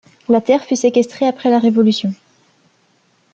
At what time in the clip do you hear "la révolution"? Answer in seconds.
1.51-2.11